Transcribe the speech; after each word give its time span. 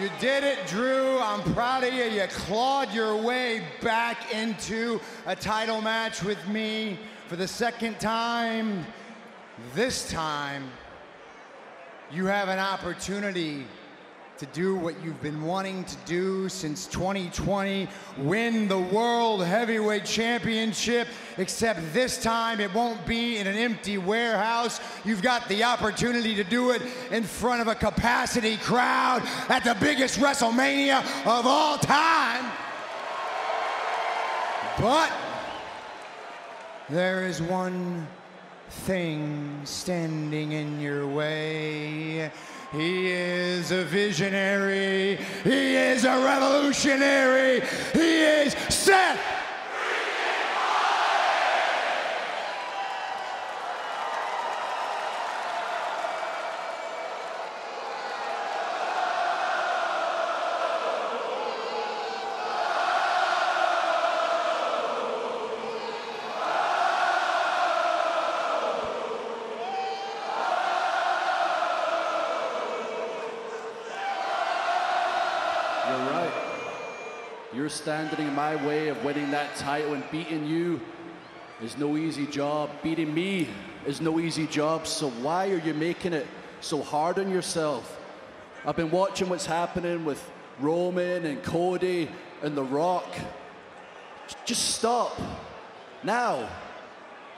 You 0.00 0.08
did 0.20 0.42
it, 0.42 0.66
Drew. 0.66 1.18
I'm 1.18 1.42
proud 1.52 1.84
of 1.84 1.92
you. 1.92 2.04
You 2.04 2.26
clawed 2.28 2.94
your 2.94 3.14
way 3.14 3.62
back 3.82 4.32
into 4.32 4.98
a 5.26 5.36
title 5.36 5.82
match 5.82 6.22
with 6.22 6.48
me 6.48 6.98
for 7.28 7.36
the 7.36 7.46
second 7.46 8.00
time. 8.00 8.86
This 9.74 10.10
time, 10.10 10.70
you 12.10 12.24
have 12.24 12.48
an 12.48 12.58
opportunity 12.58 13.66
to 14.38 14.46
do 14.46 14.74
what 14.74 14.94
you've 15.02 15.20
been 15.22 15.42
wanting 15.42 15.84
to 15.84 15.96
do 16.04 16.48
since 16.48 16.86
2020 16.86 17.88
win 18.18 18.66
the 18.66 18.78
World 18.78 19.44
Heavyweight 19.44 20.04
Championship. 20.04 21.08
Except 21.38 21.80
this 21.92 22.22
time 22.22 22.60
it 22.60 22.72
won't 22.74 23.06
be 23.06 23.38
in 23.38 23.46
an 23.46 23.56
empty 23.56 23.98
warehouse. 23.98 24.80
You've 25.04 25.22
got 25.22 25.48
the 25.48 25.64
opportunity 25.64 26.34
to 26.34 26.44
do 26.44 26.70
it 26.72 26.82
in 27.10 27.22
front 27.24 27.60
of 27.60 27.68
a 27.68 27.74
capacity 27.74 28.56
crowd 28.56 29.22
at 29.48 29.64
the 29.64 29.76
biggest 29.80 30.18
WrestleMania 30.18 31.00
of 31.26 31.46
all 31.46 31.78
time. 31.78 32.50
But 34.80 35.12
there 36.88 37.26
is 37.26 37.40
one 37.40 38.06
thing 38.70 39.60
standing 39.64 40.52
in 40.52 40.80
your 40.80 41.06
way. 41.06 42.30
He 42.72 43.08
is 43.08 43.70
a 43.70 43.84
visionary. 43.84 45.16
He 45.44 45.76
is 45.76 46.04
a 46.04 46.24
revolutionary. 46.24 47.60
He 47.92 48.22
is 48.22 48.54
Seth. 48.74 49.41
You're 75.92 76.10
right. 76.10 76.32
You're 77.52 77.68
standing 77.68 78.26
in 78.26 78.34
my 78.34 78.56
way 78.66 78.88
of 78.88 79.04
winning 79.04 79.30
that 79.32 79.56
title 79.56 79.92
and 79.92 80.02
beating 80.10 80.46
you 80.46 80.80
is 81.62 81.76
no 81.76 81.98
easy 81.98 82.26
job. 82.26 82.70
Beating 82.82 83.12
me 83.12 83.48
is 83.86 84.00
no 84.00 84.18
easy 84.18 84.46
job. 84.46 84.86
So 84.86 85.10
why 85.10 85.50
are 85.50 85.58
you 85.58 85.74
making 85.74 86.14
it 86.14 86.26
so 86.62 86.80
hard 86.82 87.18
on 87.18 87.30
yourself? 87.30 88.00
I've 88.64 88.76
been 88.76 88.90
watching 88.90 89.28
what's 89.28 89.44
happening 89.44 90.06
with 90.06 90.30
Roman 90.60 91.26
and 91.26 91.42
Cody 91.42 92.08
and 92.42 92.56
The 92.56 92.64
Rock. 92.64 93.14
Just 94.46 94.76
stop. 94.76 95.20
Now. 96.02 96.48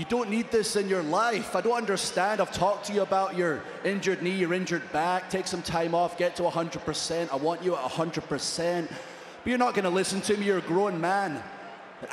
You 0.00 0.06
don't 0.06 0.30
need 0.30 0.50
this 0.50 0.76
in 0.76 0.88
your 0.88 1.02
life. 1.02 1.54
I 1.54 1.60
don't 1.60 1.76
understand. 1.76 2.40
I've 2.40 2.50
talked 2.50 2.86
to 2.86 2.94
you 2.94 3.02
about 3.02 3.36
your 3.36 3.62
injured 3.84 4.22
knee, 4.22 4.34
your 4.34 4.54
injured 4.54 4.90
back. 4.92 5.28
Take 5.28 5.46
some 5.46 5.60
time 5.60 5.94
off, 5.94 6.16
get 6.16 6.36
to 6.36 6.42
100%. 6.44 7.30
I 7.30 7.36
want 7.36 7.62
you 7.62 7.76
at 7.76 7.82
100%. 7.82 8.88
But 8.88 8.96
you're 9.44 9.58
not 9.58 9.74
going 9.74 9.84
to 9.84 9.90
listen 9.90 10.22
to 10.22 10.38
me. 10.38 10.46
You're 10.46 10.56
a 10.56 10.62
grown 10.62 10.98
man. 11.02 11.42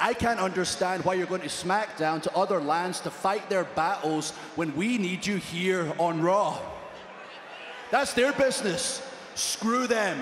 I 0.01 0.13
can't 0.13 0.41
understand 0.41 1.05
why 1.05 1.13
you're 1.13 1.27
going 1.27 1.43
to 1.43 1.47
SmackDown 1.47 2.21
to 2.23 2.35
other 2.35 2.59
lands 2.59 2.99
to 3.01 3.09
fight 3.09 3.49
their 3.49 3.63
battles 3.63 4.31
when 4.57 4.75
we 4.75 4.97
need 4.97 5.25
you 5.25 5.37
here 5.37 5.93
on 5.97 6.21
Raw. 6.21 6.59
That's 7.89 8.11
their 8.11 8.33
business. 8.33 9.01
Screw 9.35 9.87
them. 9.87 10.21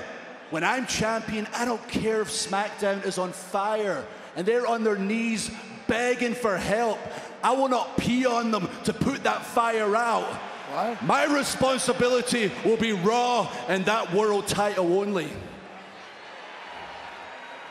When 0.52 0.64
I'm 0.64 0.86
champion, 0.86 1.48
I 1.56 1.66
don't 1.66 1.88
care 1.88 2.22
if 2.22 2.30
SmackDown 2.30 3.04
is 3.08 3.18
on 3.18 3.32
fire 3.32 4.06
and 4.36 4.46
they're 4.46 4.68
on 4.68 4.84
their 4.84 5.00
knees 5.00 5.50
begging 5.88 6.34
for 6.34 6.58
help. 6.58 7.00
I 7.44 7.52
will 7.52 7.70
not 7.70 7.98
pee 7.98 8.26
on 8.26 8.52
them 8.52 8.68
to 8.86 8.94
put 8.94 9.24
that 9.24 9.46
fire 9.46 9.96
out. 9.96 10.26
What? 10.26 11.04
My 11.04 11.26
responsibility 11.26 12.52
will 12.64 12.78
be 12.78 12.92
Raw 12.92 13.52
and 13.68 13.86
that 13.86 14.14
world 14.14 14.48
title 14.48 15.00
only. 15.00 15.30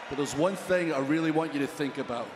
But 0.09 0.19
there's 0.19 0.37
one 0.37 0.55
thing 0.55 0.93
I 0.93 0.99
really 0.99 1.31
want 1.31 1.55
you 1.55 1.61
to 1.61 1.67
think 1.67 1.99
about. 1.99 2.29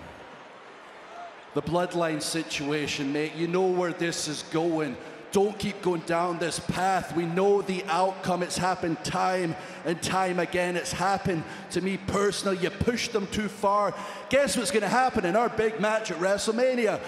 The 1.54 1.62
bloodline 1.62 2.20
situation, 2.20 3.12
mate. 3.12 3.34
You 3.34 3.48
know 3.48 3.66
where 3.66 3.92
this 3.92 4.28
is 4.28 4.42
going. 4.50 4.96
Don't 5.30 5.58
keep 5.58 5.82
going 5.82 6.00
down 6.02 6.38
this 6.38 6.58
path. 6.58 7.14
We 7.14 7.26
know 7.26 7.60
the 7.60 7.84
outcome. 7.84 8.42
It's 8.42 8.56
happened 8.56 9.04
time 9.04 9.54
and 9.84 10.00
time 10.02 10.38
again. 10.38 10.76
It's 10.76 10.92
happened 10.92 11.44
to 11.72 11.82
me 11.82 11.98
personally. 11.98 12.58
You 12.58 12.70
pushed 12.70 13.12
them 13.12 13.26
too 13.26 13.48
far. 13.48 13.94
Guess 14.30 14.56
what's 14.56 14.70
going 14.70 14.82
to 14.82 14.88
happen 14.88 15.26
in 15.26 15.36
our 15.36 15.50
big 15.50 15.80
match 15.80 16.10
at 16.10 16.18
WrestleMania? 16.18 17.00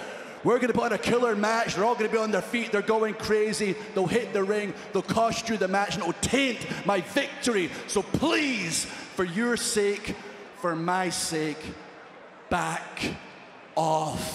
We're 0.42 0.56
going 0.56 0.69
to 0.69 0.75
put 0.75 0.84
on 0.84 0.92
a 0.92 0.98
killer 0.98 1.36
match. 1.36 1.75
They're 1.75 1.84
all 1.84 1.94
going 1.94 2.10
to 2.10 2.12
be 2.12 2.20
on 2.20 2.31
their 2.31 2.42
feet. 2.42 2.72
They're 2.72 2.82
going 2.82 3.14
crazy. 3.14 3.75
They'll 3.94 4.06
hit 4.06 4.32
the 4.32 4.44
ring. 4.44 4.72
They'll 4.92 5.02
cost 5.02 5.48
you 5.48 5.56
the 5.56 5.69
match 5.69 5.94
and 5.94 6.02
it'll 6.02 6.14
taint 6.20 6.58
my 6.87 7.00
victory. 7.00 7.70
So 7.88 8.02
please, 8.02 8.84
for 8.84 9.25
your 9.25 9.56
sake, 9.56 10.14
for 10.56 10.75
my 10.75 11.10
sake, 11.10 11.62
back 12.48 13.14
off. 13.76 14.29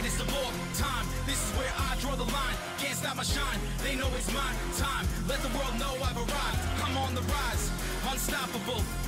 To 0.00 0.04
be 0.04 0.24
the 0.24 0.32
all 0.32 0.52
time. 0.74 1.06
This 1.26 1.36
is 1.36 1.56
where 1.58 1.72
I 1.76 1.96
draw 2.00 2.14
the 2.16 2.24
line. 2.24 2.56
Can't 2.78 2.96
stop 2.96 3.16
my 3.16 3.22
shine. 3.22 3.60
They 3.84 3.96
know 3.96 4.08
it's 4.16 4.32
my 4.32 4.52
time. 4.78 5.06
Let 5.28 5.40
the 5.42 5.48
world 5.48 5.78
know 5.78 5.92
I've 6.02 6.16
arrived. 6.16 6.60
I'm 6.84 6.96
on 6.96 7.14
the 7.14 7.22
rise. 7.22 7.70
Unstoppable. 8.10 9.00